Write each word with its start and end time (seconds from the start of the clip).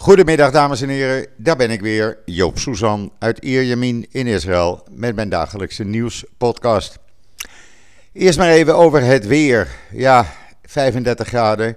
Goedemiddag 0.00 0.50
dames 0.50 0.82
en 0.82 0.88
heren, 0.88 1.26
daar 1.36 1.56
ben 1.56 1.70
ik 1.70 1.80
weer, 1.80 2.18
Joop 2.24 2.58
Suzan 2.58 3.12
uit 3.18 3.38
Ierjemien 3.38 4.06
in 4.10 4.26
Israël 4.26 4.86
met 4.90 5.14
mijn 5.14 5.28
dagelijkse 5.28 5.84
nieuwspodcast. 5.84 6.98
Eerst 8.12 8.38
maar 8.38 8.48
even 8.48 8.76
over 8.76 9.02
het 9.02 9.26
weer. 9.26 9.68
Ja, 9.92 10.26
35 10.62 11.28
graden, 11.28 11.76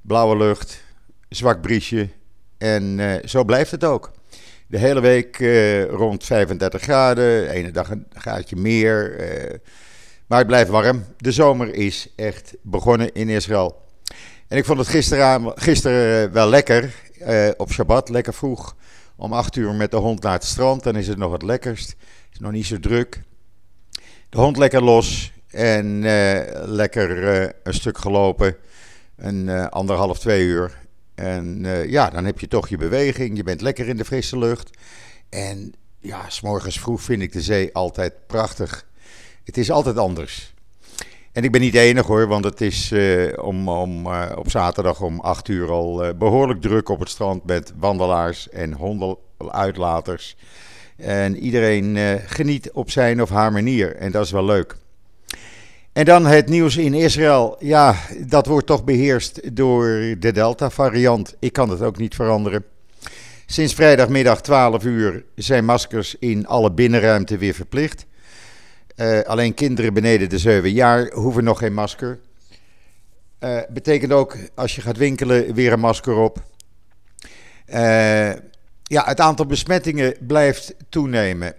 blauwe 0.00 0.36
lucht, 0.36 0.82
zwak 1.28 1.60
briesje 1.60 2.08
en 2.58 2.98
uh, 2.98 3.14
zo 3.24 3.44
blijft 3.44 3.70
het 3.70 3.84
ook. 3.84 4.10
De 4.66 4.78
hele 4.78 5.00
week 5.00 5.38
uh, 5.38 5.84
rond 5.84 6.24
35 6.24 6.82
graden, 6.82 7.46
de 7.46 7.50
ene 7.50 7.70
dag 7.70 7.90
een 7.90 8.06
graadje 8.12 8.56
meer, 8.56 9.20
uh, 9.20 9.54
maar 10.26 10.38
het 10.38 10.46
blijft 10.46 10.70
warm. 10.70 11.04
De 11.16 11.32
zomer 11.32 11.74
is 11.74 12.12
echt 12.16 12.54
begonnen 12.62 13.12
in 13.12 13.28
Israël. 13.28 13.86
En 14.48 14.56
ik 14.56 14.64
vond 14.64 14.78
het 14.78 14.88
gisteren, 14.88 15.52
gisteren 15.54 16.32
wel 16.32 16.48
lekker 16.48 16.94
uh, 17.20 17.48
op 17.56 17.72
Shabbat, 17.72 18.08
lekker 18.08 18.34
vroeg. 18.34 18.76
Om 19.16 19.32
8 19.32 19.56
uur 19.56 19.74
met 19.74 19.90
de 19.90 19.96
hond 19.96 20.22
naar 20.22 20.32
het 20.32 20.44
strand. 20.44 20.82
Dan 20.82 20.96
is 20.96 21.08
het 21.08 21.18
nog 21.18 21.32
het 21.32 21.42
lekkerst. 21.42 21.88
Het 21.88 22.32
is 22.32 22.38
nog 22.38 22.52
niet 22.52 22.66
zo 22.66 22.80
druk. 22.80 23.22
De 24.28 24.38
hond 24.38 24.56
lekker 24.56 24.84
los. 24.84 25.32
En 25.48 25.86
uh, 25.86 26.40
lekker 26.64 27.40
uh, 27.42 27.48
een 27.62 27.74
stuk 27.74 27.98
gelopen. 27.98 28.56
Een 29.16 29.70
anderhalf, 29.70 30.18
twee 30.18 30.44
uur. 30.44 30.78
En 31.14 31.64
ja, 31.88 32.10
dan 32.10 32.24
heb 32.24 32.40
je 32.40 32.48
toch 32.48 32.68
je 32.68 32.76
beweging. 32.76 33.36
Je 33.36 33.42
bent 33.42 33.60
lekker 33.60 33.88
in 33.88 33.96
de 33.96 34.04
frisse 34.04 34.38
lucht. 34.38 34.70
En 35.28 35.74
ja, 35.98 36.28
s'morgens 36.28 36.80
vroeg 36.80 37.02
vind 37.02 37.22
ik 37.22 37.32
de 37.32 37.42
zee 37.42 37.74
altijd 37.74 38.26
prachtig. 38.26 38.86
Het 39.44 39.56
is 39.56 39.70
altijd 39.70 39.98
anders. 39.98 40.54
En 41.32 41.44
ik 41.44 41.52
ben 41.52 41.60
niet 41.60 41.72
de 41.72 41.78
enige 41.78 42.06
hoor, 42.06 42.26
want 42.26 42.44
het 42.44 42.60
is 42.60 42.92
uh, 42.92 43.32
om, 43.36 43.68
om, 43.68 44.06
uh, 44.06 44.32
op 44.36 44.50
zaterdag 44.50 45.00
om 45.00 45.20
8 45.20 45.48
uur 45.48 45.70
al 45.70 46.04
uh, 46.04 46.10
behoorlijk 46.18 46.60
druk 46.60 46.88
op 46.88 47.00
het 47.00 47.08
strand 47.08 47.44
met 47.44 47.72
wandelaars 47.76 48.48
en 48.48 48.72
hondenuitlaters. 48.72 50.36
En 50.96 51.36
iedereen 51.36 52.20
geniet 52.26 52.70
op 52.72 52.90
zijn 52.90 53.22
of 53.22 53.30
haar 53.30 53.52
manier 53.52 53.96
en 53.96 54.12
dat 54.12 54.24
is 54.24 54.30
wel 54.30 54.44
leuk. 54.44 54.76
En 55.98 56.04
dan 56.04 56.26
het 56.26 56.48
nieuws 56.48 56.76
in 56.76 56.94
Israël. 56.94 57.56
Ja, 57.58 57.94
dat 58.26 58.46
wordt 58.46 58.66
toch 58.66 58.84
beheerst 58.84 59.56
door 59.56 59.86
de 60.18 60.32
Delta-variant. 60.32 61.36
Ik 61.38 61.52
kan 61.52 61.70
het 61.70 61.82
ook 61.82 61.98
niet 61.98 62.14
veranderen. 62.14 62.64
Sinds 63.46 63.74
vrijdagmiddag 63.74 64.40
12 64.40 64.84
uur 64.84 65.24
zijn 65.34 65.64
maskers 65.64 66.16
in 66.18 66.46
alle 66.46 66.72
binnenruimte 66.72 67.38
weer 67.38 67.54
verplicht. 67.54 68.06
Uh, 69.00 69.20
alleen 69.20 69.54
kinderen 69.54 69.94
beneden 69.94 70.28
de 70.28 70.38
7 70.38 70.72
jaar 70.72 71.10
hoeven 71.12 71.44
nog 71.44 71.58
geen 71.58 71.74
masker. 71.74 72.18
Uh, 73.40 73.60
betekent 73.68 74.12
ook 74.12 74.36
als 74.54 74.74
je 74.74 74.80
gaat 74.80 74.96
winkelen 74.96 75.54
weer 75.54 75.72
een 75.72 75.80
masker 75.80 76.14
op. 76.14 76.42
Uh, 77.68 78.32
ja, 78.82 79.04
het 79.04 79.20
aantal 79.20 79.46
besmettingen 79.46 80.14
blijft 80.20 80.74
toenemen. 80.88 81.54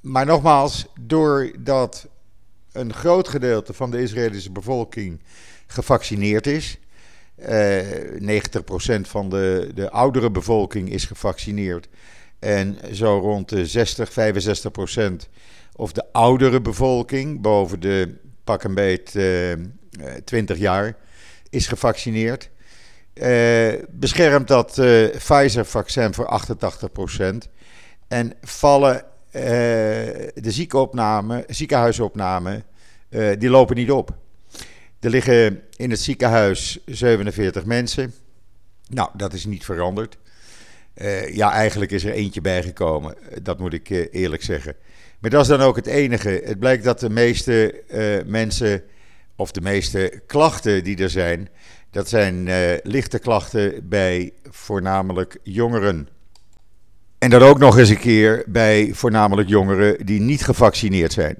maar 0.00 0.26
nogmaals, 0.26 0.86
doordat 1.00 2.08
een 2.72 2.94
groot 2.94 3.28
gedeelte 3.28 3.72
van 3.72 3.90
de 3.90 4.02
Israëlische 4.02 4.52
bevolking 4.52 5.20
gevaccineerd 5.66 6.46
is. 6.46 6.78
90% 7.38 7.42
van 9.00 9.28
de, 9.28 9.70
de 9.74 9.90
oudere 9.90 10.30
bevolking 10.30 10.90
is 10.90 11.04
gevaccineerd. 11.04 11.88
En 12.38 12.78
zo 12.92 13.18
rond 13.18 13.48
de 13.48 13.66
60, 13.66 14.10
65% 14.10 15.28
of 15.76 15.92
de 15.92 16.04
oudere 16.12 16.60
bevolking, 16.60 17.40
boven 17.40 17.80
de 17.80 18.16
pak 18.44 18.64
een 18.64 18.74
beet 18.74 19.14
uh, 19.14 19.52
20 20.24 20.58
jaar, 20.58 20.96
is 21.50 21.66
gevaccineerd. 21.66 22.50
Uh, 23.14 23.72
beschermt 23.90 24.48
dat 24.48 24.78
uh, 24.78 25.08
Pfizer-vaccin 25.10 26.14
voor 26.14 26.40
88%. 27.44 27.50
En 28.08 28.32
vallen 28.42 29.04
de 29.32 30.32
ziekenopname, 30.34 31.44
ziekenhuisopnamen, 31.48 32.64
die 33.38 33.50
lopen 33.50 33.76
niet 33.76 33.90
op. 33.90 34.16
Er 35.00 35.10
liggen 35.10 35.62
in 35.76 35.90
het 35.90 36.00
ziekenhuis 36.00 36.78
47 36.86 37.64
mensen. 37.64 38.14
Nou, 38.88 39.10
dat 39.16 39.32
is 39.32 39.44
niet 39.44 39.64
veranderd. 39.64 40.18
ja, 41.32 41.52
eigenlijk 41.52 41.90
is 41.90 42.04
er 42.04 42.12
eentje 42.12 42.40
bijgekomen. 42.40 43.14
Dat 43.42 43.58
moet 43.58 43.72
ik 43.72 43.88
eerlijk 44.10 44.42
zeggen. 44.42 44.76
Maar 45.20 45.30
dat 45.30 45.42
is 45.42 45.48
dan 45.48 45.60
ook 45.60 45.76
het 45.76 45.86
enige. 45.86 46.42
Het 46.44 46.58
blijkt 46.58 46.84
dat 46.84 47.00
de 47.00 47.10
meeste 47.10 47.82
uh, 47.88 48.30
mensen, 48.30 48.82
of 49.36 49.50
de 49.50 49.60
meeste 49.60 50.22
klachten 50.26 50.84
die 50.84 50.96
er 50.96 51.10
zijn, 51.10 51.48
dat 51.90 52.08
zijn 52.08 52.46
uh, 52.46 52.56
lichte 52.82 53.18
klachten 53.18 53.88
bij 53.88 54.32
voornamelijk 54.50 55.38
jongeren. 55.42 56.08
En 57.18 57.30
dat 57.30 57.42
ook 57.42 57.58
nog 57.58 57.78
eens 57.78 57.88
een 57.88 57.98
keer 57.98 58.44
bij 58.46 58.90
voornamelijk 58.92 59.48
jongeren 59.48 60.06
die 60.06 60.20
niet 60.20 60.44
gevaccineerd 60.44 61.12
zijn. 61.12 61.38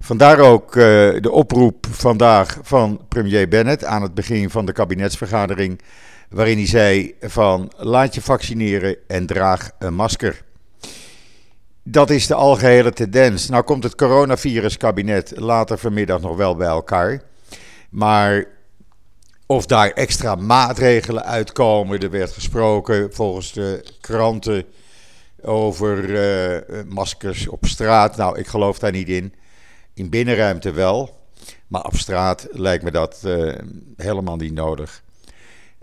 Vandaar 0.00 0.38
ook 0.38 0.76
uh, 0.76 0.82
de 1.20 1.30
oproep 1.30 1.86
vandaag 1.90 2.58
van 2.62 3.00
premier 3.08 3.48
Bennett 3.48 3.84
aan 3.84 4.02
het 4.02 4.14
begin 4.14 4.50
van 4.50 4.66
de 4.66 4.72
kabinetsvergadering, 4.72 5.80
waarin 6.28 6.56
hij 6.56 6.66
zei 6.66 7.14
van 7.20 7.72
laat 7.76 8.14
je 8.14 8.20
vaccineren 8.20 8.96
en 9.06 9.26
draag 9.26 9.70
een 9.78 9.94
masker. 9.94 10.42
Dat 11.82 12.10
is 12.10 12.26
de 12.26 12.34
algehele 12.34 12.92
tendens. 12.92 13.48
Nou 13.48 13.62
komt 13.62 13.82
het 13.82 13.94
coronaviruskabinet 13.94 15.32
later 15.36 15.78
vanmiddag 15.78 16.20
nog 16.20 16.36
wel 16.36 16.56
bij 16.56 16.68
elkaar. 16.68 17.22
Maar 17.90 18.44
of 19.46 19.66
daar 19.66 19.90
extra 19.90 20.34
maatregelen 20.34 21.24
uitkomen, 21.24 22.00
er 22.00 22.10
werd 22.10 22.30
gesproken 22.30 23.12
volgens 23.12 23.52
de 23.52 23.84
kranten 24.00 24.64
over 25.42 26.04
uh, 26.04 26.82
maskers 26.88 27.48
op 27.48 27.66
straat. 27.66 28.16
Nou, 28.16 28.38
ik 28.38 28.46
geloof 28.46 28.78
daar 28.78 28.92
niet 28.92 29.08
in. 29.08 29.34
In 29.94 30.10
binnenruimte 30.10 30.70
wel, 30.70 31.18
maar 31.66 31.84
op 31.84 31.96
straat 31.96 32.48
lijkt 32.50 32.84
me 32.84 32.90
dat 32.90 33.22
uh, 33.26 33.54
helemaal 33.96 34.36
niet 34.36 34.54
nodig. 34.54 35.02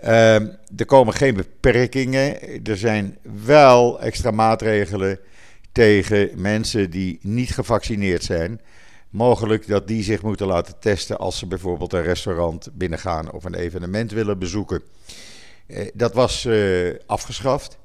Uh, 0.03 0.35
er 0.77 0.85
komen 0.85 1.13
geen 1.13 1.35
beperkingen. 1.35 2.63
Er 2.63 2.77
zijn 2.77 3.17
wel 3.45 4.01
extra 4.01 4.31
maatregelen 4.31 5.19
tegen 5.77 6.29
mensen 6.35 6.89
die 6.89 7.19
niet 7.21 7.53
gevaccineerd 7.53 8.23
zijn. 8.23 8.61
Mogelijk 9.09 9.67
dat 9.67 9.87
die 9.87 10.03
zich 10.03 10.21
moeten 10.21 10.47
laten 10.47 10.79
testen 10.79 11.17
als 11.17 11.37
ze 11.37 11.45
bijvoorbeeld 11.47 11.93
een 11.93 12.01
restaurant 12.01 12.69
binnengaan 12.73 13.31
of 13.31 13.43
een 13.43 13.53
evenement 13.53 14.11
willen 14.11 14.39
bezoeken. 14.39 14.81
Eh, 15.67 15.87
dat 15.93 16.13
was 16.13 16.45
eh, 16.45 16.95
afgeschaft, 17.05 17.77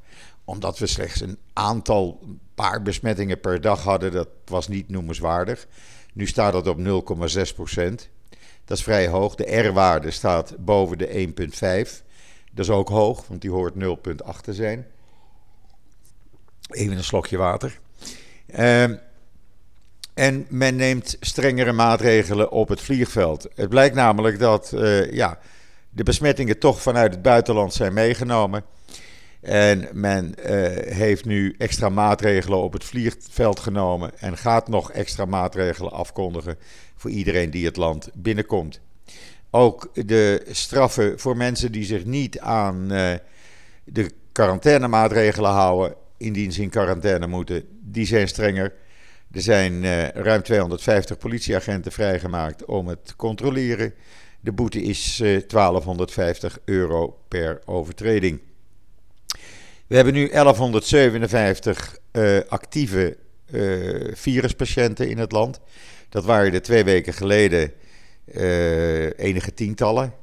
omdat 0.44 0.78
we 0.78 0.86
slechts 0.86 1.20
een 1.20 1.38
aantal 1.52 2.20
paar 2.54 2.82
besmettingen 2.82 3.40
per 3.40 3.60
dag 3.60 3.82
hadden. 3.82 4.12
Dat 4.12 4.28
was 4.44 4.68
niet 4.68 4.88
noemenswaardig. 4.88 5.66
Nu 6.12 6.26
staat 6.26 6.52
dat 6.52 6.68
op 6.68 6.78
0,6 6.78 7.54
procent. 7.54 8.08
Dat 8.64 8.76
is 8.78 8.82
vrij 8.84 9.08
hoog. 9.08 9.34
De 9.34 9.56
R-waarde 9.56 10.10
staat 10.10 10.54
boven 10.58 10.98
de 10.98 11.28
1,5. 11.86 12.02
Dat 12.52 12.64
is 12.64 12.70
ook 12.70 12.88
hoog, 12.88 13.26
want 13.26 13.40
die 13.40 13.50
hoort 13.50 13.74
0,8 13.74 14.40
te 14.40 14.54
zijn. 14.54 14.86
Even 16.70 16.96
een 16.96 17.04
slokje 17.04 17.36
water. 17.36 17.80
Uh, 18.58 18.84
en 20.14 20.46
men 20.48 20.76
neemt 20.76 21.16
strengere 21.20 21.72
maatregelen 21.72 22.50
op 22.50 22.68
het 22.68 22.80
vliegveld. 22.80 23.48
Het 23.54 23.68
blijkt 23.68 23.94
namelijk 23.94 24.38
dat 24.38 24.72
uh, 24.74 25.12
ja, 25.12 25.38
de 25.90 26.02
besmettingen 26.02 26.58
toch 26.58 26.82
vanuit 26.82 27.12
het 27.12 27.22
buitenland 27.22 27.74
zijn 27.74 27.92
meegenomen. 27.92 28.64
En 29.40 29.88
men 29.92 30.34
uh, 30.38 30.46
heeft 30.94 31.24
nu 31.24 31.54
extra 31.58 31.88
maatregelen 31.88 32.58
op 32.58 32.72
het 32.72 32.84
vliegveld 32.84 33.60
genomen 33.60 34.18
en 34.18 34.36
gaat 34.36 34.68
nog 34.68 34.92
extra 34.92 35.24
maatregelen 35.24 35.92
afkondigen 35.92 36.58
voor 36.96 37.10
iedereen 37.10 37.50
die 37.50 37.66
het 37.66 37.76
land 37.76 38.10
binnenkomt. 38.14 38.80
Ook 39.50 39.90
de 40.06 40.46
straffen 40.50 41.18
voor 41.18 41.36
mensen 41.36 41.72
die 41.72 41.84
zich 41.84 42.04
niet 42.04 42.38
aan 42.38 42.92
uh, 42.92 43.12
de 43.84 44.10
quarantainemaatregelen 44.32 45.50
houden 45.50 45.94
indien 46.22 46.52
ze 46.52 46.62
in 46.62 46.70
quarantaine 46.70 47.26
moeten, 47.26 47.64
die 47.80 48.06
zijn 48.06 48.28
strenger. 48.28 48.72
Er 49.32 49.42
zijn 49.42 49.72
uh, 49.72 50.08
ruim 50.08 50.42
250 50.42 51.18
politieagenten 51.18 51.92
vrijgemaakt 51.92 52.64
om 52.64 52.88
het 52.88 53.06
te 53.06 53.16
controleren. 53.16 53.94
De 54.40 54.52
boete 54.52 54.82
is 54.82 55.20
uh, 55.20 55.36
eh, 55.36 55.42
1250 55.48 56.58
euro 56.64 57.18
per 57.28 57.60
overtreding. 57.64 58.40
We 59.86 59.94
hebben 59.94 60.14
nu 60.14 60.28
1157 60.28 61.98
uh, 62.12 62.36
eh, 62.36 62.44
actieve 62.48 63.16
viruspatiënten 64.12 65.08
in 65.08 65.18
het 65.18 65.32
land. 65.32 65.60
Dat 66.08 66.24
waren 66.24 66.52
er 66.52 66.62
twee 66.62 66.84
weken 66.84 67.12
geleden 67.12 67.72
enige 69.16 69.54
tientallen. 69.54 70.14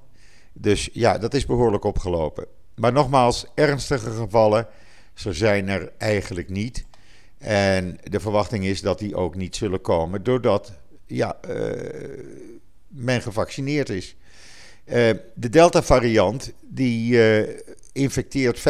Dus 0.54 0.90
ja, 0.94 1.18
dat 1.18 1.34
is 1.34 1.46
behoorlijk 1.46 1.84
opgelopen. 1.84 2.46
Maar 2.76 2.92
nogmaals, 2.92 3.46
ernstige 3.56 4.12
gevallen 4.12 4.68
zo 5.14 5.32
zijn 5.32 5.68
er 5.68 5.92
eigenlijk 5.98 6.50
niet. 6.50 6.86
En 7.38 7.98
de 8.04 8.20
verwachting 8.20 8.66
is 8.66 8.82
dat 8.82 9.00
die 9.00 9.16
ook 9.16 9.36
niet 9.36 9.56
zullen 9.56 9.82
komen, 9.82 10.24
doordat 10.24 10.72
ja, 11.06 11.38
uh, 11.50 11.56
men 12.88 13.22
gevaccineerd 13.22 13.90
is. 13.90 14.16
Uh, 14.86 14.94
de 15.34 15.50
Delta-variant 15.50 16.54
die 16.62 17.14
uh, 17.14 17.50
infecteert 17.92 18.60
50% 18.60 18.62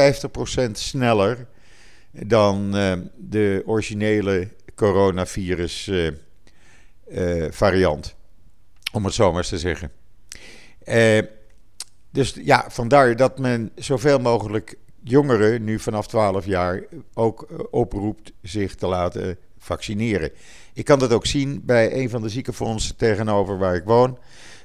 sneller 0.72 1.48
dan 2.12 2.72
de 3.18 3.64
originele 3.66 4.48
coronavirus 4.76 5.92
variant. 7.50 8.16
Om 8.92 9.06
het 9.06 9.14
zo 9.14 9.30
maar 9.30 9.38
eens 9.38 9.50
te 9.50 9.58
zeggen. 9.58 9.92
dus 12.12 12.36
ja, 12.44 12.66
vandaar 12.70 13.16
dat 13.16 13.40
men 13.40 13.72
zoveel 13.76 14.20
mogelijk 14.20 14.78
jongeren, 15.04 15.64
nu 15.64 15.80
vanaf 15.80 16.08
12 16.08 16.46
jaar, 16.46 16.84
ook 17.14 17.68
oproept 17.72 18.32
zich 18.42 18.76
te 18.76 18.88
laten 18.88 19.38
vaccineren. 19.58 20.32
Ik 20.74 20.86
kan 20.86 21.00
dat 21.00 21.14
ook 21.14 21.26
zien 21.26 21.62
bij 21.66 21.94
een 21.94 22.10
van 22.10 22.22
de 22.22 22.30
ziekenfondsen 22.30 22.96
tegenover 22.96 23.58
waar 23.58 23.76
ik 23.76 23.84
woon, 23.84 24.18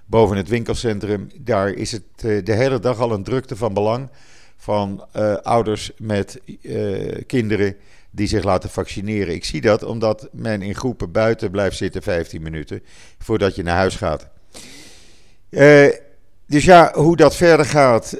boven 0.06 0.36
het 0.36 0.48
winkelcentrum. 0.48 1.28
Daar 1.40 1.69
is 1.70 1.92
het 1.92 2.02
eh, 2.16 2.44
de 2.44 2.52
hele 2.52 2.78
dag 2.78 3.00
al 3.00 3.12
een 3.12 3.25
drukte 3.25 3.56
van 3.56 3.75
belang 3.75 4.08
van 4.56 5.06
uh, 5.16 5.34
ouders 5.34 5.92
met 5.98 6.40
uh, 6.62 7.14
kinderen 7.26 7.76
die 8.10 8.26
zich 8.26 8.44
laten 8.44 8.70
vaccineren. 8.70 9.34
Ik 9.34 9.44
zie 9.44 9.60
dat 9.60 9.82
omdat 9.82 10.28
men 10.32 10.62
in 10.62 10.75
groepen 10.75 11.12
buiten 11.12 11.50
blijft 11.50 11.76
zitten 11.76 12.02
15 12.02 12.42
minuten 12.42 12.82
voordat 13.19 13.54
je 13.54 13.62
naar 13.62 13.76
huis 13.76 13.96
gaat. 13.96 14.28
Dus 16.46 16.64
ja, 16.64 16.93
hoe 16.94 17.17
dat 17.17 17.37
verder 17.37 17.67
gaat, 17.67 18.17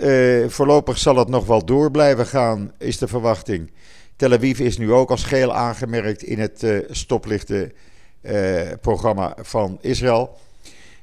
voorlopig 0.47 0.99
zal 0.99 1.17
het 1.17 1.29
nog 1.29 1.47
wel 1.47 1.65
door 1.65 1.91
blijven 1.91 2.27
gaan, 2.27 2.73
is 2.79 2.99
de 2.99 3.09
verwachting. 3.09 3.73
Tel 4.17 4.33
Aviv 4.33 4.59
is 4.59 4.79
nu 4.79 4.93
ook 4.93 5.11
als 5.11 5.25
geel 5.25 5.55
aangemerkt 5.55 6.23
in 6.23 6.39
het 6.39 6.63
uh, 6.63 6.85
stoplichtenprogramma 6.91 9.39
uh, 9.39 9.45
van 9.45 9.79
Israël. 9.81 10.39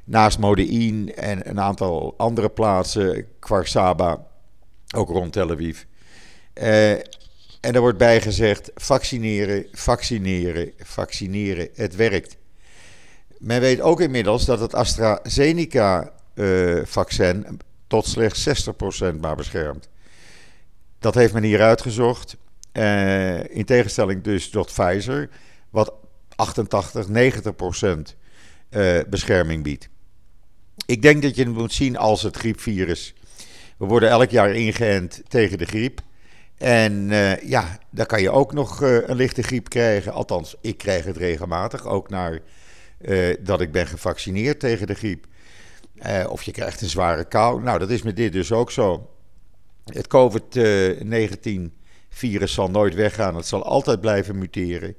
Naast 0.03 0.39
Modi'in 0.39 1.15
en 1.15 1.49
een 1.49 1.59
aantal 1.59 2.13
andere 2.17 2.49
plaatsen, 2.49 3.27
Kwarsaba, 3.39 4.25
ook 4.95 5.09
rond 5.09 5.33
Tel 5.33 5.51
Aviv. 5.51 5.83
En 7.61 7.73
er 7.73 7.79
wordt 7.79 7.97
bijgezegd: 7.97 8.71
vaccineren, 8.75 9.65
vaccineren, 9.71 10.71
vaccineren. 10.77 11.69
Het 11.73 11.95
werkt. 11.95 12.37
Men 13.37 13.61
weet 13.61 13.81
ook 13.81 14.01
inmiddels 14.01 14.45
dat 14.45 14.59
het 14.59 14.75
AstraZeneca-vaccin 16.41 17.59
tot 17.87 18.07
slechts 18.07 18.67
60% 19.13 19.19
maar 19.19 19.35
beschermt. 19.35 19.89
Dat 20.99 21.15
heeft 21.15 21.33
men 21.33 21.43
hier 21.43 21.61
uitgezocht. 21.61 22.37
Uh, 22.73 23.55
in 23.55 23.65
tegenstelling 23.65 24.23
dus 24.23 24.49
tot 24.49 24.73
Pfizer, 24.73 25.29
wat 25.69 25.93
88, 26.35 27.07
90 27.07 27.55
procent 27.55 28.15
uh, 28.69 28.99
bescherming 29.09 29.63
biedt. 29.63 29.89
Ik 30.85 31.01
denk 31.01 31.21
dat 31.21 31.35
je 31.35 31.43
het 31.43 31.53
moet 31.53 31.73
zien 31.73 31.97
als 31.97 32.21
het 32.21 32.37
griepvirus. 32.37 33.13
We 33.77 33.85
worden 33.85 34.09
elk 34.09 34.29
jaar 34.29 34.55
ingeënt 34.55 35.21
tegen 35.27 35.57
de 35.57 35.65
griep. 35.65 36.01
En 36.57 37.09
ja, 37.43 37.79
dan 37.89 38.05
kan 38.05 38.21
je 38.21 38.31
ook 38.31 38.53
nog 38.53 38.81
een 38.81 39.15
lichte 39.15 39.43
griep 39.43 39.69
krijgen. 39.69 40.13
Althans, 40.13 40.55
ik 40.61 40.77
krijg 40.77 41.05
het 41.05 41.17
regelmatig. 41.17 41.85
Ook 41.85 42.09
naar 42.09 42.39
dat 43.39 43.61
ik 43.61 43.71
ben 43.71 43.87
gevaccineerd 43.87 44.59
tegen 44.59 44.87
de 44.87 44.93
griep. 44.93 45.27
Of 46.29 46.43
je 46.43 46.51
krijgt 46.51 46.81
een 46.81 46.89
zware 46.89 47.25
kou. 47.25 47.63
Nou, 47.63 47.79
dat 47.79 47.89
is 47.89 48.01
met 48.01 48.15
dit 48.15 48.33
dus 48.33 48.51
ook 48.51 48.71
zo. 48.71 49.09
Het 49.85 50.07
COVID-19 50.07 51.79
virus 52.09 52.53
zal 52.53 52.69
nooit 52.69 52.95
weggaan. 52.95 53.35
Het 53.35 53.47
zal 53.47 53.63
altijd 53.63 54.01
blijven 54.01 54.37
muteren. 54.37 54.95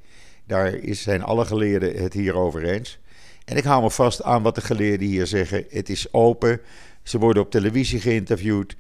Daar 0.47 0.79
zijn 0.83 1.23
alle 1.23 1.45
geleerden 1.45 2.03
het 2.03 2.13
hier 2.13 2.35
over 2.35 2.65
eens. 2.65 2.99
En 3.45 3.57
ik 3.57 3.65
hou 3.65 3.83
me 3.83 3.91
vast 3.91 4.23
aan 4.23 4.43
wat 4.43 4.55
de 4.55 4.61
geleerden 4.61 5.07
hier 5.07 5.27
zeggen. 5.27 5.65
Het 5.69 5.89
is 5.89 6.13
open. 6.13 6.61
Ze 7.03 7.19
worden 7.19 7.43
op 7.43 7.51
televisie 7.51 8.01
geïnterviewd. 8.01 8.77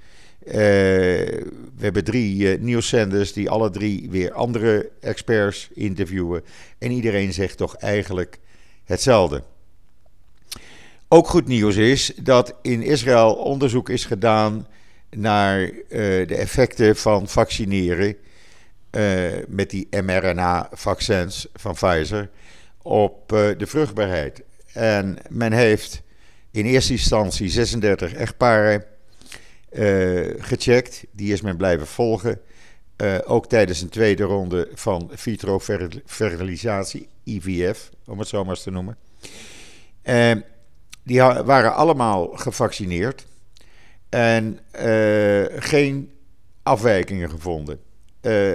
Uh, 0.46 0.52
we 0.52 1.80
hebben 1.80 2.04
drie 2.04 2.58
nieuwszenders 2.58 3.32
die 3.32 3.50
alle 3.50 3.70
drie 3.70 4.10
weer 4.10 4.32
andere 4.32 4.90
experts 5.00 5.68
interviewen. 5.74 6.44
En 6.78 6.90
iedereen 6.90 7.32
zegt 7.32 7.56
toch 7.56 7.76
eigenlijk 7.76 8.38
hetzelfde. 8.84 9.42
Ook 11.12 11.28
goed 11.28 11.46
nieuws 11.46 11.76
is 11.76 12.12
dat 12.22 12.54
in 12.62 12.82
Israël 12.82 13.34
onderzoek 13.34 13.88
is 13.88 14.04
gedaan 14.04 14.66
naar 15.10 15.60
uh, 15.60 15.78
de 16.26 16.36
effecten 16.36 16.96
van 16.96 17.28
vaccineren 17.28 18.16
uh, 18.90 19.30
met 19.48 19.70
die 19.70 19.88
mRNA-vaccins 19.90 21.46
van 21.54 21.74
Pfizer 21.74 22.30
op 22.82 23.32
uh, 23.32 23.50
de 23.58 23.66
vruchtbaarheid. 23.66 24.42
En 24.72 25.18
men 25.28 25.52
heeft 25.52 26.02
in 26.50 26.64
eerste 26.64 26.92
instantie 26.92 27.48
36 27.48 28.12
echtparen 28.12 28.84
gecheckt. 30.38 31.04
Die 31.10 31.32
is 31.32 31.40
men 31.40 31.56
blijven 31.56 31.86
volgen. 31.86 32.40
ook 33.24 33.48
tijdens 33.48 33.80
een 33.80 33.88
tweede 33.88 34.22
ronde 34.22 34.68
van 34.74 35.10
vitro-fertilisatie, 35.12 37.08
IVF, 37.24 37.90
om 38.06 38.18
het 38.18 38.28
zo 38.28 38.44
maar 38.44 38.56
te 38.56 38.70
noemen. 38.70 38.96
Die 41.02 41.22
waren 41.22 41.74
allemaal 41.74 42.26
gevaccineerd 42.26 43.26
en 44.08 44.58
geen 45.58 46.12
afwijkingen 46.62 47.30
gevonden. 47.30 47.80
Uh, 48.22 48.52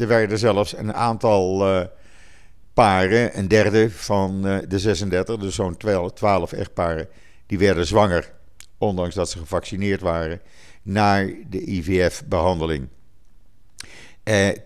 er 0.00 0.06
werden 0.06 0.38
zelfs 0.38 0.76
een 0.76 0.94
aantal 0.94 1.68
uh, 1.68 1.84
paren, 2.74 3.38
een 3.38 3.48
derde 3.48 3.90
van 3.90 4.42
de 4.42 4.78
36, 4.78 5.36
dus 5.36 5.54
zo'n 5.54 5.76
12, 5.76 6.12
12 6.12 6.52
echtparen, 6.52 7.08
die 7.46 7.58
werden 7.58 7.86
zwanger, 7.86 8.32
ondanks 8.78 9.14
dat 9.14 9.30
ze 9.30 9.38
gevaccineerd 9.38 10.00
waren, 10.00 10.40
naar 10.82 11.30
de 11.48 11.70
IVF-behandeling. 11.70 12.88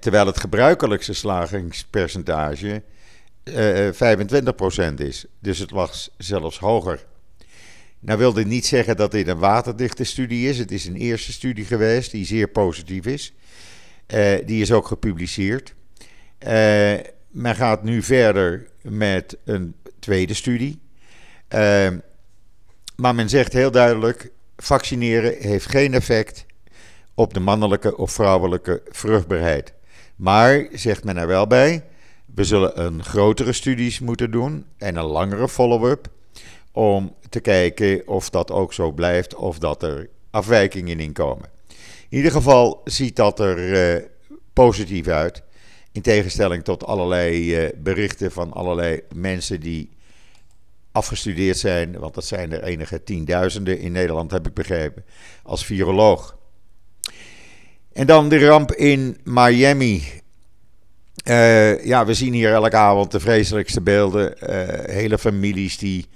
terwijl 0.01 0.27
het 0.27 0.41
gebruikelijkste 0.41 1.13
slagingspercentage 1.13 2.83
25% 3.51 4.95
is. 4.97 5.27
Dus 5.41 5.59
het 5.59 5.71
was 5.71 6.11
zelfs 6.19 6.59
hoger. 6.59 7.05
Nou 8.07 8.19
wilde 8.19 8.45
niet 8.45 8.67
zeggen 8.67 8.97
dat 8.97 9.11
dit 9.11 9.29
een 9.29 9.39
waterdichte 9.39 10.05
studie 10.05 10.49
is. 10.49 10.59
Het 10.59 10.73
is 10.73 10.87
een 10.87 10.97
eerste 10.97 11.33
studie 11.33 11.65
geweest 11.65 12.11
die 12.11 12.25
zeer 12.25 12.49
positief 12.49 13.07
is. 13.07 13.35
Uh, 14.15 14.35
die 14.47 14.61
is 14.63 14.73
ook 14.73 14.87
gepubliceerd. 14.87 15.75
Uh, 16.39 16.49
men 17.29 17.55
gaat 17.55 17.83
nu 17.83 18.03
verder 18.03 18.69
met 18.83 19.37
een 19.45 19.75
tweede 19.99 20.35
studie. 20.35 20.81
Uh, 21.55 21.89
maar 22.97 23.15
men 23.15 23.29
zegt 23.29 23.53
heel 23.53 23.71
duidelijk: 23.71 24.31
vaccineren 24.57 25.35
heeft 25.39 25.71
geen 25.71 25.95
effect 25.95 26.47
op 27.15 27.35
de 27.35 27.41
mannelijke 27.41 27.97
of 27.97 28.13
vrouwelijke 28.13 28.83
vruchtbaarheid. 28.89 29.73
Maar, 30.17 30.69
zegt 30.73 31.05
men 31.05 31.17
er 31.17 31.27
wel 31.27 31.47
bij, 31.47 31.85
we 32.35 32.45
zullen 32.45 32.85
een 32.85 33.05
grotere 33.05 33.53
studies 33.53 34.01
moeten 34.01 34.31
doen 34.31 34.67
en 34.79 34.97
een 34.97 35.05
langere 35.05 35.49
follow-up 35.49 36.15
om 36.77 37.15
te 37.29 37.41
kijken 37.41 38.09
of 38.09 38.31
dat 38.31 38.51
ook 38.51 38.73
zo 38.73 38.93
blijft 38.93 39.35
of 39.35 39.59
dat 39.59 39.83
er 39.83 40.09
afwijkingen 40.31 41.01
in 41.01 41.13
komen. 41.13 41.49
In 42.09 42.17
ieder 42.17 42.33
geval 42.33 42.81
ziet 42.85 43.17
dat 43.17 43.41
er 43.41 43.59
uh, 43.59 44.05
positief 44.53 45.07
uit. 45.07 45.43
In 45.93 46.03
tegenstelling 46.03 46.65
tot 46.65 46.85
allerlei 46.85 47.65
uh, 47.65 47.69
berichten 47.77 48.33
van 48.33 48.53
allerlei 48.53 49.01
mensen 49.15 49.61
die 49.61 49.91
afgestudeerd 50.93 51.59
zijn, 51.59 51.99
want 51.99 52.15
dat 52.15 52.25
zijn 52.25 52.53
er 52.53 52.63
enige 52.63 53.03
tienduizenden 53.03 53.79
in 53.79 53.93
Nederland, 53.93 54.31
heb 54.31 54.47
ik 54.47 54.55
begrepen, 54.55 55.05
als 55.43 55.65
viroloog. 55.65 56.37
En 57.93 58.07
dan 58.07 58.29
de 58.29 58.47
ramp 58.47 58.73
in 58.73 59.17
Miami. 59.25 60.03
Uh, 61.25 61.85
ja, 61.85 62.07
we 62.07 62.15
zien 62.15 62.33
hier 62.33 62.53
elke 62.53 62.77
avond 62.77 63.11
de 63.11 63.21
vreselijkste 63.21 63.81
beelden. 63.81 64.35
Hele 64.91 65.19
families 65.19 65.79
die 65.79 66.07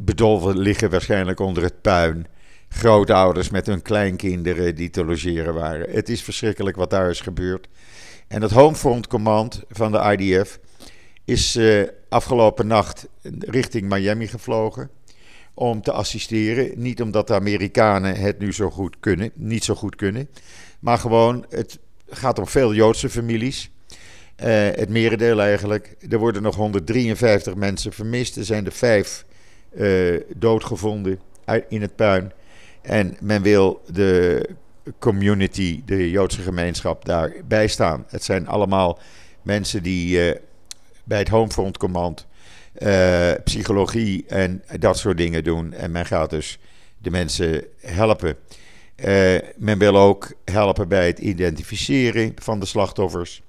bedolven 0.00 0.58
liggen 0.58 0.90
waarschijnlijk 0.90 1.40
onder 1.40 1.62
het 1.62 1.80
puin 1.80 2.26
grootouders 2.68 3.50
met 3.50 3.66
hun 3.66 3.82
kleinkinderen 3.82 4.74
die 4.74 4.90
te 4.90 5.04
logeren 5.04 5.54
waren. 5.54 5.90
Het 5.90 6.08
is 6.08 6.22
verschrikkelijk 6.22 6.76
wat 6.76 6.90
daar 6.90 7.10
is 7.10 7.20
gebeurd. 7.20 7.68
En 8.28 8.42
het 8.42 8.50
Homefront 8.50 9.06
Command 9.06 9.62
van 9.68 9.92
de 9.92 10.16
IDF 10.16 10.58
is 11.24 11.56
uh, 11.56 11.82
afgelopen 12.08 12.66
nacht 12.66 13.08
richting 13.38 13.88
Miami 13.88 14.26
gevlogen 14.26 14.90
om 15.54 15.82
te 15.82 15.92
assisteren. 15.92 16.72
Niet 16.74 17.02
omdat 17.02 17.26
de 17.26 17.34
Amerikanen 17.34 18.16
het 18.16 18.38
nu 18.38 18.52
zo 18.52 18.70
goed 18.70 18.96
kunnen, 19.00 19.30
niet 19.34 19.64
zo 19.64 19.74
goed 19.74 19.96
kunnen, 19.96 20.28
maar 20.78 20.98
gewoon 20.98 21.46
het 21.48 21.78
gaat 22.08 22.38
om 22.38 22.46
veel 22.46 22.74
Joodse 22.74 23.10
families. 23.10 23.70
Uh, 24.40 24.46
het 24.70 24.88
merendeel 24.88 25.40
eigenlijk. 25.40 25.96
Er 26.10 26.18
worden 26.18 26.42
nog 26.42 26.56
153 26.56 27.54
mensen 27.54 27.92
vermist. 27.92 28.36
Er 28.36 28.44
zijn 28.44 28.66
er 28.66 28.72
vijf 28.72 29.24
doodgevonden 30.36 31.20
in 31.68 31.80
het 31.80 31.96
puin. 31.96 32.32
En 32.82 33.16
men 33.20 33.42
wil 33.42 33.82
de 33.92 34.48
community, 34.98 35.82
de 35.84 36.10
Joodse 36.10 36.42
gemeenschap, 36.42 37.04
daarbij 37.04 37.66
staan. 37.66 38.04
Het 38.08 38.24
zijn 38.24 38.48
allemaal 38.48 38.98
mensen 39.42 39.82
die 39.82 40.28
uh, 40.28 40.34
bij 41.04 41.18
het 41.18 41.28
Homefront 41.28 41.78
Command 41.78 42.26
uh, 42.78 43.32
psychologie 43.44 44.24
en 44.26 44.62
dat 44.78 44.98
soort 44.98 45.16
dingen 45.16 45.44
doen. 45.44 45.72
En 45.72 45.90
men 45.90 46.06
gaat 46.06 46.30
dus 46.30 46.58
de 46.98 47.10
mensen 47.10 47.64
helpen. 47.80 48.36
men 49.56 49.78
wil 49.78 49.96
ook 49.96 50.32
helpen 50.44 50.88
bij 50.88 51.06
het 51.06 51.18
identificeren 51.18 52.32
van 52.34 52.60
de 52.60 52.66
slachtoffers. 52.66 53.42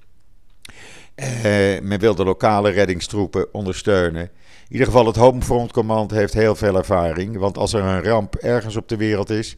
men 1.82 1.98
wil 1.98 2.14
de 2.14 2.24
lokale 2.24 2.70
reddingstroepen 2.70 3.54
ondersteunen. 3.54 4.30
In 4.68 4.74
ieder 4.74 4.92
geval, 4.92 5.06
het 5.06 5.16
Homefront 5.16 5.72
Command 5.72 6.10
heeft 6.10 6.34
heel 6.34 6.54
veel 6.54 6.76
ervaring. 6.76 7.36
Want 7.36 7.58
als 7.58 7.72
er 7.72 7.82
een 7.82 8.02
ramp 8.02 8.34
ergens 8.34 8.76
op 8.76 8.88
de 8.88 8.96
wereld 8.96 9.30
is, 9.30 9.56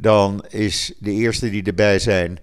dan 0.00 0.44
is 0.48 0.94
de 0.98 1.10
eerste 1.10 1.50
die 1.50 1.62
erbij 1.62 1.98
zijn, 1.98 2.38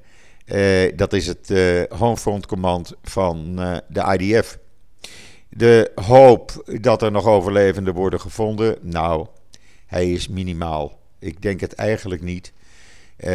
dat 0.96 1.14
is 1.14 1.28
het 1.28 1.54
Homefront 1.90 2.46
Command 2.46 2.94
van 3.04 3.56
de 3.88 4.18
IDF. 4.18 4.58
De 5.50 5.92
hoop 5.96 6.74
dat 6.82 7.02
er 7.02 7.12
nog 7.12 7.26
overlevenden 7.26 7.94
worden 7.94 8.20
gevonden, 8.20 8.78
nou, 8.82 9.28
hij 9.86 10.12
is 10.12 10.28
minimaal. 10.28 11.00
Ik 11.20 11.42
denk 11.42 11.60
het 11.60 11.74
eigenlijk 11.74 12.22
niet. 12.22 12.54
Uh, 13.18 13.30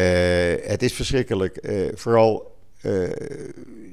het 0.63 0.83
is 0.83 0.93
verschrikkelijk. 0.93 1.67
Vooral 1.93 2.55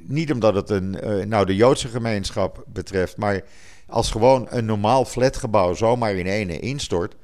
niet 0.07 0.33
omdat 0.33 0.55
het 0.55 0.71
een, 0.71 0.97
nou 1.29 1.47
de 1.47 1.55
Joodse 1.55 1.89
gemeenschap 1.89 2.65
betreft, 2.67 3.17
maar 3.17 3.43
als 3.87 4.11
gewoon 4.11 4.47
een 4.51 4.65
normaal 4.65 5.05
flatgebouw 5.05 5.75
zomaar 5.75 6.15
in 6.15 6.27
ene 6.27 6.59
instort, 6.59 7.15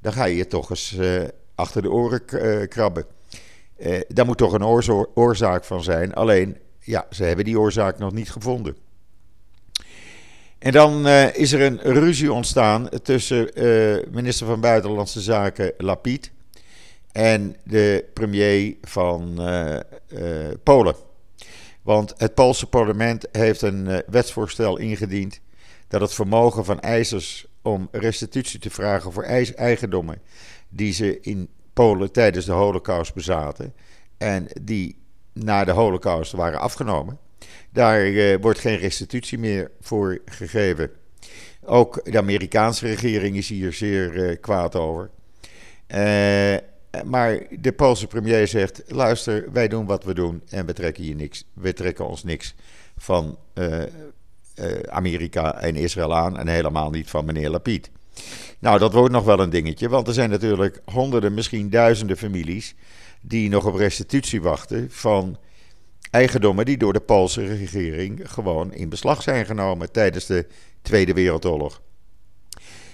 dan 0.00 0.12
ga 0.12 0.24
je 0.24 0.36
je 0.36 0.46
toch 0.46 0.70
eens 0.70 0.98
achter 1.54 1.82
de 1.82 1.90
oren 1.90 2.24
krabben. 2.68 3.04
daar 4.08 4.26
moet 4.26 4.38
toch 4.38 4.52
een 4.52 5.04
oorzaak 5.14 5.64
van 5.64 5.82
zijn. 5.82 6.14
Alleen, 6.14 6.58
ja, 6.80 7.06
ze 7.10 7.24
hebben 7.24 7.44
die 7.44 7.58
oorzaak 7.58 7.98
nog 7.98 8.12
niet 8.12 8.30
gevonden. 8.30 8.76
En 10.64 10.72
dan 10.72 11.06
uh, 11.06 11.34
is 11.34 11.52
er 11.52 11.60
een 11.60 11.80
ruzie 11.82 12.32
ontstaan 12.32 12.88
tussen 13.02 13.62
uh, 13.64 14.02
minister 14.10 14.46
van 14.46 14.60
Buitenlandse 14.60 15.20
Zaken 15.20 15.72
Lapid 15.78 16.30
en 17.12 17.56
de 17.64 18.04
premier 18.14 18.76
van 18.82 19.36
uh, 19.38 19.76
Polen. 20.62 20.94
Want 21.82 22.14
het 22.16 22.34
Poolse 22.34 22.66
parlement 22.66 23.26
heeft 23.32 23.62
een 23.62 24.02
wetsvoorstel 24.06 24.78
ingediend 24.78 25.40
dat 25.94 26.02
het 26.02 26.14
vermogen 26.14 26.64
van 26.64 26.80
eisers 26.80 27.46
om 27.62 27.88
restitutie 27.90 28.60
te 28.60 28.70
vragen 28.70 29.12
voor 29.12 29.22
eigendommen 29.54 30.22
die 30.68 30.92
ze 30.92 31.20
in 31.20 31.48
Polen 31.72 32.12
tijdens 32.12 32.44
de 32.44 32.52
Holocaust 32.52 33.14
bezaten 33.14 33.74
en 34.18 34.48
die 34.62 34.98
na 35.32 35.64
de 35.64 35.70
Holocaust 35.70 36.32
waren 36.32 36.60
afgenomen, 36.60 37.18
daar 37.70 38.06
uh, 38.06 38.36
wordt 38.40 38.58
geen 38.58 38.76
restitutie 38.76 39.38
meer 39.38 39.70
voor 39.80 40.18
gegeven. 40.24 40.90
Ook 41.64 42.04
de 42.12 42.18
Amerikaanse 42.18 42.86
regering 42.86 43.36
is 43.36 43.48
hier 43.48 43.72
zeer 43.72 44.14
uh, 44.14 44.40
kwaad 44.40 44.76
over. 44.76 45.10
Uh, 45.88 46.56
maar 47.04 47.46
de 47.60 47.72
Poolse 47.76 48.06
premier 48.06 48.48
zegt: 48.48 48.82
luister, 48.86 49.52
wij 49.52 49.68
doen 49.68 49.86
wat 49.86 50.04
we 50.04 50.14
doen 50.14 50.42
en 50.48 50.66
we 50.66 50.72
trekken, 50.72 51.02
hier 51.02 51.14
niks, 51.14 51.44
we 51.52 51.72
trekken 51.72 52.08
ons 52.08 52.24
niks 52.24 52.54
van 52.96 53.38
Amerika 54.88 55.60
en 55.60 55.76
Israël 55.76 56.14
aan 56.14 56.38
en 56.38 56.48
helemaal 56.48 56.90
niet 56.90 57.10
van 57.10 57.24
meneer 57.24 57.50
Lapid. 57.50 57.90
Nou, 58.58 58.78
dat 58.78 58.92
wordt 58.92 59.12
nog 59.12 59.24
wel 59.24 59.40
een 59.40 59.50
dingetje, 59.50 59.88
want 59.88 60.08
er 60.08 60.14
zijn 60.14 60.30
natuurlijk 60.30 60.80
honderden, 60.84 61.34
misschien 61.34 61.70
duizenden 61.70 62.16
families 62.16 62.74
die 63.20 63.48
nog 63.48 63.66
op 63.66 63.74
restitutie 63.74 64.42
wachten 64.42 64.90
van 64.90 65.38
eigendommen 66.10 66.64
die 66.64 66.76
door 66.76 66.92
de 66.92 67.00
Poolse 67.00 67.46
regering 67.46 68.20
gewoon 68.24 68.72
in 68.72 68.88
beslag 68.88 69.22
zijn 69.22 69.46
genomen 69.46 69.92
tijdens 69.92 70.26
de 70.26 70.46
Tweede 70.82 71.12
Wereldoorlog. 71.12 71.82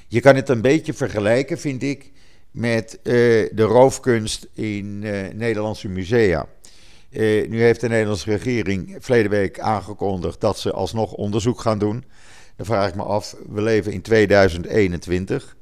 Je 0.09 0.21
kan 0.21 0.37
het 0.37 0.49
een 0.49 0.61
beetje 0.61 0.93
vergelijken, 0.93 1.59
vind 1.59 1.83
ik, 1.83 2.11
met 2.51 2.99
uh, 3.03 3.13
de 3.53 3.63
roofkunst 3.63 4.49
in 4.55 5.01
uh, 5.03 5.29
Nederlandse 5.33 5.89
musea. 5.89 6.47
Uh, 7.11 7.49
nu 7.49 7.63
heeft 7.63 7.81
de 7.81 7.89
Nederlandse 7.89 8.31
regering 8.31 8.97
verleden 8.99 9.31
week 9.31 9.61
aangekondigd 9.61 10.41
dat 10.41 10.59
ze 10.59 10.73
alsnog 10.73 11.13
onderzoek 11.13 11.61
gaan 11.61 11.79
doen. 11.79 12.05
Dan 12.57 12.67
vraag 12.67 12.89
ik 12.89 12.95
me 12.95 13.03
af, 13.03 13.37
we 13.49 13.63
leven 13.63 13.93
in 13.93 14.03
2021. 14.03 15.57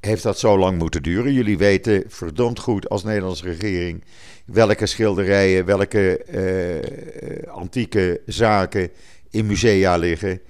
heeft 0.00 0.22
dat 0.22 0.38
zo 0.38 0.58
lang 0.58 0.78
moeten 0.78 1.02
duren? 1.02 1.32
Jullie 1.32 1.58
weten 1.58 2.04
verdomd 2.08 2.58
goed 2.58 2.88
als 2.88 3.04
Nederlandse 3.04 3.44
regering 3.44 4.04
welke 4.44 4.86
schilderijen, 4.86 5.64
welke 5.64 6.24
uh, 6.30 7.48
antieke 7.52 8.20
zaken 8.26 8.90
in 9.30 9.46
musea 9.46 9.96
liggen. 9.96 10.40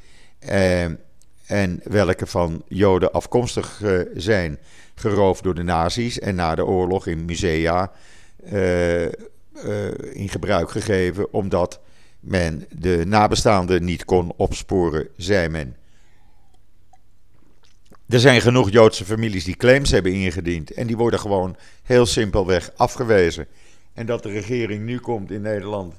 En 1.47 1.80
welke 1.85 2.26
van 2.26 2.62
Joden 2.68 3.12
afkomstig 3.12 3.83
zijn. 4.14 4.59
Geroofd 4.94 5.42
door 5.42 5.54
de 5.54 5.62
nazi's 5.62 6.18
en 6.18 6.35
na 6.35 6.54
de 6.54 6.64
oorlog 6.64 7.06
in 7.06 7.25
musea 7.25 7.92
in 10.12 10.28
gebruik 10.28 10.70
gegeven. 10.70 11.32
Omdat 11.32 11.80
men 12.20 12.66
de 12.70 13.02
nabestaanden 13.06 13.84
niet 13.84 14.04
kon 14.04 14.32
opsporen, 14.36 15.08
zei 15.16 15.48
men. 15.48 15.76
Er 18.08 18.20
zijn 18.20 18.40
genoeg 18.40 18.70
Joodse 18.70 19.04
families 19.04 19.44
die 19.44 19.56
claims 19.56 19.90
hebben 19.90 20.12
ingediend. 20.12 20.70
En 20.70 20.86
die 20.86 20.96
worden 20.96 21.20
gewoon 21.20 21.56
heel 21.82 22.06
simpelweg 22.06 22.70
afgewezen. 22.76 23.46
En 23.92 24.06
dat 24.06 24.22
de 24.22 24.30
regering 24.30 24.84
nu 24.84 24.98
komt 24.98 25.30
in 25.30 25.40
Nederland 25.40 25.94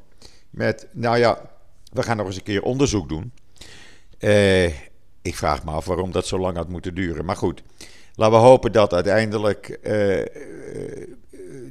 met, 0.49 0.87
nou 0.91 1.17
ja, 1.17 1.49
we 1.91 2.03
gaan 2.03 2.17
nog 2.17 2.25
eens 2.25 2.35
een 2.35 2.43
keer 2.43 2.61
onderzoek 2.61 3.09
doen. 3.09 3.31
Uh, 4.19 4.65
ik 5.21 5.35
vraag 5.35 5.63
me 5.65 5.71
af 5.71 5.85
waarom 5.85 6.11
dat 6.11 6.27
zo 6.27 6.39
lang 6.39 6.57
had 6.57 6.69
moeten 6.69 6.95
duren. 6.95 7.25
Maar 7.25 7.35
goed, 7.35 7.63
laten 8.15 8.39
we 8.39 8.43
hopen 8.45 8.71
dat 8.71 8.93
uiteindelijk 8.93 9.79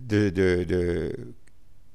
de, 0.06 0.32
de, 0.32 0.64
de 0.66 1.14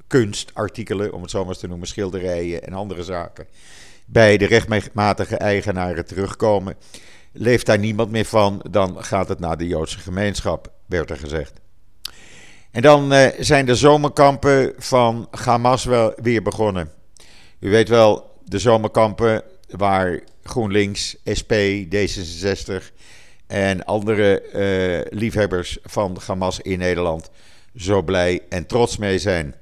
kunstartikelen, 0.08 1.14
om 1.14 1.22
het 1.22 1.32
zo 1.32 1.40
maar 1.40 1.50
eens 1.50 1.60
te 1.60 1.68
noemen, 1.68 1.88
schilderijen 1.88 2.64
en 2.64 2.74
andere 2.74 3.04
zaken, 3.04 3.48
bij 4.06 4.38
de 4.38 4.46
rechtmatige 4.46 5.36
eigenaren 5.36 6.06
terugkomen. 6.06 6.76
Leeft 7.32 7.66
daar 7.66 7.80
niemand 7.80 8.12
meer 8.12 8.26
van, 8.26 8.66
dan 8.70 9.04
gaat 9.04 9.28
het 9.28 9.40
naar 9.40 9.58
de 9.58 9.68
Joodse 9.68 10.00
gemeenschap, 10.00 10.72
werd 10.86 11.10
er 11.10 11.18
gezegd. 11.18 11.54
En 12.72 12.82
dan 12.82 13.14
uh, 13.14 13.28
zijn 13.40 13.66
de 13.66 13.76
zomerkampen 13.76 14.74
van 14.78 15.28
Hamas 15.32 15.86
wel 15.86 16.14
weer 16.22 16.42
begonnen. 16.42 16.92
U 17.60 17.70
weet 17.70 17.90
wel, 17.90 18.42
de 18.46 18.60
zomerkampen 18.60 19.44
waar 19.70 20.20
GroenLinks, 20.44 21.16
SP, 21.40 21.54
D66 21.96 22.94
en 23.48 23.86
andere 23.86 24.44
uh, 24.54 25.20
liefhebbers 25.20 25.78
van 25.84 26.18
Hamas 26.26 26.60
in 26.60 26.80
Nederland 26.80 27.30
zo 27.76 28.02
blij 28.02 28.42
en 28.50 28.66
trots 28.66 28.98
mee 28.98 29.20
zijn. 29.20 29.56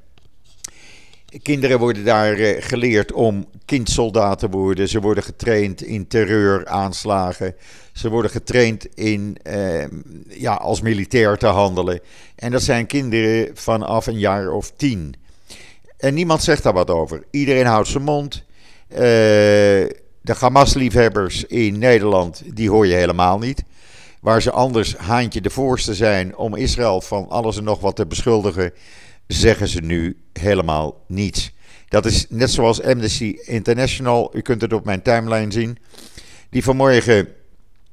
Kinderen 1.42 1.80
worden 1.80 2.06
daar 2.06 2.40
uh, 2.40 2.56
geleerd 2.60 3.12
om 3.12 3.46
kindsoldaat 3.66 4.40
te 4.40 4.50
worden. 4.50 4.90
Ze 4.90 5.02
worden 5.02 5.24
getraind 5.24 5.84
in 5.84 6.08
terreuraanslagen. 6.08 7.56
Ze 7.94 8.10
worden 8.10 8.32
getraind 8.32 8.96
in, 8.96 9.38
uh, 9.44 9.86
ja, 10.28 10.54
als 10.54 10.82
militair 10.82 11.38
te 11.38 11.46
handelen. 11.46 12.00
En 12.36 12.52
dat 12.52 12.62
zijn 12.62 12.86
kinderen 12.86 13.50
vanaf 13.54 14.08
een 14.08 14.20
jaar 14.20 14.52
of 14.52 14.72
tien. 14.72 15.16
En 15.98 16.14
niemand 16.14 16.44
zegt 16.44 16.64
daar 16.64 16.74
wat 16.74 16.90
over. 16.90 17.24
Iedereen 17.32 17.66
houdt 17.66 17.88
zijn 17.88 18.04
mond. 18.04 18.44
Uh, 18.90 18.98
de 20.22 20.36
Hamas-liefhebbers 20.40 21.44
in 21.44 21.80
Nederland, 21.80 22.44
die 22.54 22.70
hoor 22.70 22.88
je 22.88 22.94
helemaal 22.94 23.40
niet. 23.40 23.64
Waar 24.22 24.42
ze 24.42 24.52
anders 24.52 24.96
haantje 24.96 25.42
de 25.42 25.50
voorste 25.50 25.96
zijn 25.96 26.38
om 26.38 26.56
Israël 26.56 27.02
van 27.02 27.30
alles 27.30 27.58
en 27.58 27.64
nog 27.64 27.80
wat 27.80 27.96
te 27.96 28.06
beschuldigen, 28.06 28.74
zeggen 29.28 29.68
ze 29.68 29.80
nu 29.82 30.18
helemaal 30.34 31.04
niets. 31.08 31.52
Dat 31.90 32.06
is 32.06 32.26
net 32.30 32.52
zoals 32.52 32.82
Amnesty 32.82 33.38
International, 33.46 34.32
u 34.36 34.42
kunt 34.42 34.62
het 34.62 34.74
op 34.74 34.86
mijn 34.86 35.02
timeline 35.02 35.52
zien, 35.52 35.78
die 36.50 36.64
vanmorgen 36.64 37.28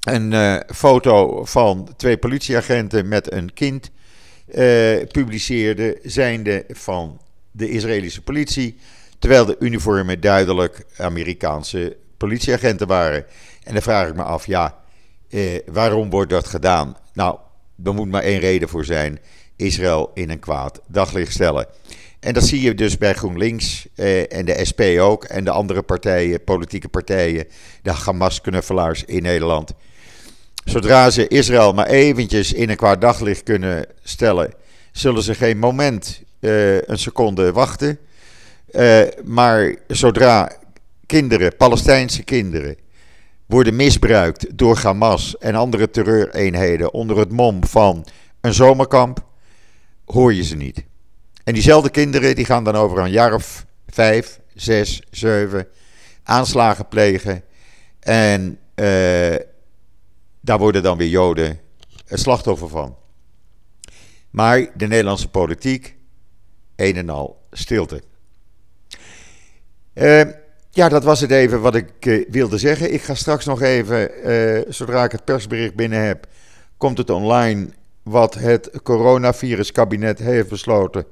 een 0.01 0.33
uh, 0.33 0.57
foto 0.75 1.45
van 1.45 1.89
twee 1.97 2.17
politieagenten 2.17 3.09
met 3.09 3.33
een 3.33 3.53
kind 3.53 3.91
uh, 4.49 5.07
publiceerde, 5.13 5.99
zijnde 6.03 6.65
van 6.69 7.21
de 7.51 7.69
Israëlische 7.69 8.23
politie, 8.23 8.79
terwijl 9.19 9.45
de 9.45 9.57
uniformen 9.59 10.21
duidelijk 10.21 10.87
Amerikaanse 10.97 11.97
politieagenten 12.17 12.87
waren. 12.87 13.25
En 13.63 13.73
dan 13.73 13.83
vraag 13.83 14.09
ik 14.09 14.15
me 14.15 14.23
af, 14.23 14.47
ja, 14.47 14.84
uh, 15.35 15.59
waarom 15.67 16.11
wordt 16.11 16.31
dat 16.31 16.47
gedaan? 16.47 16.97
Nou, 17.13 17.39
er 17.85 17.95
moet 17.95 18.11
maar 18.11 18.23
één 18.23 18.41
reden 18.41 18.69
voor 18.69 18.85
zijn. 18.85 19.19
Israël 19.57 20.11
in 20.15 20.31
een 20.31 20.39
kwaad 20.39 20.81
daglicht 20.87 21.33
stellen. 21.33 21.67
En 22.21 22.35
dat 22.35 22.45
zie 22.45 22.61
je 22.61 22.75
dus 22.75 22.99
bij 22.99 23.15
GroenLinks 23.15 23.87
eh, 23.95 24.33
en 24.33 24.45
de 24.45 24.65
SP 24.71 24.81
ook. 24.99 25.25
En 25.25 25.45
de 25.45 25.51
andere 25.51 25.83
partijen, 25.83 26.45
politieke 26.45 26.89
partijen, 26.89 27.47
de 27.83 27.93
Hamas-knuffelaars 27.93 29.05
in 29.05 29.23
Nederland. 29.23 29.73
Zodra 30.65 31.11
ze 31.11 31.29
Israël 31.29 31.73
maar 31.73 31.87
eventjes 31.87 32.53
in 32.53 32.71
een 32.71 32.77
kwaad 32.77 33.01
daglicht 33.01 33.43
kunnen 33.43 33.87
stellen, 34.03 34.55
zullen 34.93 35.23
ze 35.23 35.35
geen 35.35 35.59
moment, 35.59 36.23
uh, 36.41 36.83
een 36.83 36.99
seconde 36.99 37.53
wachten. 37.53 37.99
Uh, 38.73 39.01
maar 39.25 39.75
zodra 39.87 40.53
kinderen, 41.07 41.57
Palestijnse 41.57 42.23
kinderen, 42.23 42.77
worden 43.47 43.77
misbruikt 43.77 44.59
door 44.59 44.79
Hamas 44.79 45.39
en 45.39 45.55
andere 45.55 45.91
terreureenheden 45.91 46.93
onder 46.93 47.19
het 47.19 47.33
mom 47.33 47.65
van 47.65 48.07
een 48.41 48.55
zomerkamp, 48.55 49.25
hoor 50.05 50.35
je 50.35 50.43
ze 50.43 50.57
niet. 50.57 50.85
En 51.45 51.55
diezelfde 51.55 51.91
kinderen 51.91 52.35
die 52.35 52.45
gaan 52.45 52.65
dan 52.65 52.75
over 52.75 52.99
een 52.99 53.11
jaar 53.11 53.35
of 53.35 53.67
vijf, 53.87 54.41
zes, 54.55 55.03
zeven 55.11 55.67
aanslagen 56.23 56.89
plegen. 56.89 57.43
En 58.01 58.59
uh, 58.75 59.37
daar 60.41 60.59
worden 60.59 60.83
dan 60.83 60.97
weer 60.97 61.09
Joden 61.09 61.61
het 62.07 62.21
slachtoffer 62.21 62.69
van. 62.69 62.97
Maar 64.31 64.71
de 64.77 64.87
Nederlandse 64.87 65.29
politiek, 65.29 65.97
een 66.77 66.97
en 66.97 67.09
al 67.09 67.43
stilte. 67.51 68.03
Uh, 69.95 70.23
ja, 70.75 70.89
dat 70.89 71.05
was 71.05 71.21
het 71.21 71.31
even 71.31 71.61
wat 71.61 71.75
ik 71.75 72.07
uh, 72.07 72.29
wilde 72.31 72.59
zeggen. 72.59 72.93
Ik 72.93 73.03
ga 73.03 73.15
straks 73.15 73.45
nog 73.45 73.63
even, 73.63 74.11
zodra 74.69 75.05
ik 75.05 75.13
het 75.13 75.25
persbericht 75.25 75.75
binnen 75.75 76.05
heb, 76.07 76.27
komt 76.77 76.99
het 76.99 77.11
online 77.11 77.69
wat 78.03 78.35
het 78.35 78.71
coronaviruskabinet 78.83 80.19
heeft 80.19 80.49
besloten. 80.49 81.05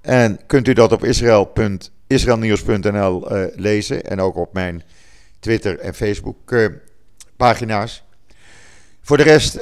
En 0.00 0.40
kunt 0.46 0.68
u 0.68 0.72
dat 0.72 0.92
op 0.92 1.04
israelnieuws.nl 2.06 3.36
uh, 3.36 3.44
lezen 3.54 4.04
en 4.04 4.20
ook 4.20 4.36
op 4.36 4.52
mijn 4.52 4.82
Twitter 5.40 5.78
en 5.78 5.94
Facebook 5.94 6.54
pagina's. 7.36 8.04
Voor 9.00 9.16
de 9.16 9.22
rest, 9.22 9.58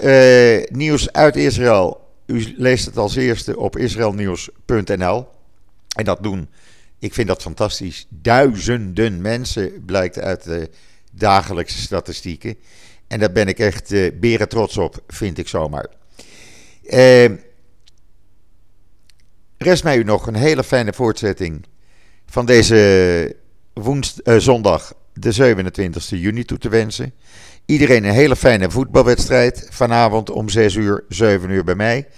nieuws 0.71 1.13
uit 1.13 1.37
Israël. 1.37 2.01
U 2.27 2.55
leest 2.57 2.87
het 2.87 2.97
als 2.97 3.17
eerste 3.17 3.59
op 3.59 3.77
israelnieuws.nl. 3.77 5.27
En 5.97 6.05
dat 6.05 6.23
doen, 6.23 6.49
ik 7.03 7.15
vind 7.15 7.29
dat 7.29 7.43
fantastisch. 7.43 8.07
Duizenden 8.09 9.21
mensen 9.21 9.85
blijkt 9.85 10.19
uit 10.19 10.45
de 10.45 10.71
dagelijkse 11.13 11.79
statistieken. 11.79 12.57
En 13.07 13.19
daar 13.19 13.33
ben 13.33 13.49
ik 13.49 13.59
echt 13.59 13.93
uh, 13.93 14.11
beren 14.21 14.49
trots 14.49 14.77
op, 14.77 15.03
vind 15.09 15.39
ik 15.39 15.49
zomaar. 15.49 15.87
Uh, 16.83 17.25
rest 19.57 19.85
mij 19.85 19.97
u 19.97 20.05
nog 20.05 20.27
een 20.27 20.35
hele 20.35 20.65
fijne 20.65 20.93
voortzetting 20.93 21.65
van 22.27 22.47
deze 22.47 23.37
uh, 23.75 24.37
zondag, 24.37 24.95
de 25.15 25.33
27 25.33 26.11
juni, 26.11 26.45
toe 26.45 26.59
te 26.59 26.69
wensen. 26.69 27.15
Iedereen 27.67 28.05
een 28.05 28.15
hele 28.15 28.37
fijne 28.37 28.71
voetbalwedstrijd 28.71 29.67
vanavond 29.71 30.31
om 30.31 30.49
6 30.49 30.75
uur, 30.75 31.05
7 31.09 31.51
uur 31.51 31.65
bij 31.65 31.75
mij. 31.75 32.09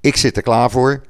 Ik 0.00 0.16
zit 0.16 0.36
er 0.36 0.42
klaar 0.42 0.70
voor. 0.70 1.02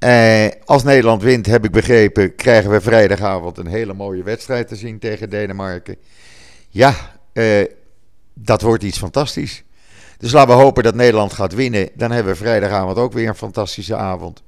Uh, 0.00 0.46
als 0.64 0.82
Nederland 0.82 1.22
wint, 1.22 1.46
heb 1.46 1.64
ik 1.64 1.70
begrepen, 1.70 2.34
krijgen 2.34 2.70
we 2.70 2.80
vrijdagavond 2.80 3.58
een 3.58 3.66
hele 3.66 3.94
mooie 3.94 4.22
wedstrijd 4.22 4.68
te 4.68 4.76
zien 4.76 4.98
tegen 4.98 5.30
Denemarken. 5.30 5.96
Ja, 6.68 6.94
uh, 7.32 7.64
dat 8.34 8.62
wordt 8.62 8.82
iets 8.82 8.98
fantastisch. 8.98 9.64
Dus 10.18 10.32
laten 10.32 10.56
we 10.56 10.62
hopen 10.62 10.82
dat 10.82 10.94
Nederland 10.94 11.32
gaat 11.32 11.54
winnen. 11.54 11.88
Dan 11.94 12.10
hebben 12.10 12.32
we 12.32 12.38
vrijdagavond 12.38 12.96
ook 12.96 13.12
weer 13.12 13.28
een 13.28 13.34
fantastische 13.34 13.96
avond. 13.96 14.42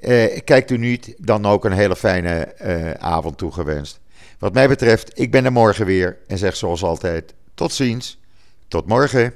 Uh, 0.00 0.38
kijkt 0.44 0.70
u 0.70 0.78
niet, 0.78 1.14
dan 1.18 1.46
ook 1.46 1.64
een 1.64 1.72
hele 1.72 1.96
fijne 1.96 2.54
uh, 2.62 2.90
avond 2.90 3.38
toegewenst. 3.38 4.00
Wat 4.38 4.54
mij 4.54 4.68
betreft, 4.68 5.10
ik 5.18 5.30
ben 5.30 5.44
er 5.44 5.52
morgen 5.52 5.86
weer 5.86 6.18
en 6.26 6.38
zeg 6.38 6.56
zoals 6.56 6.82
altijd: 6.82 7.34
tot 7.54 7.72
ziens, 7.72 8.18
tot 8.68 8.86
morgen. 8.86 9.34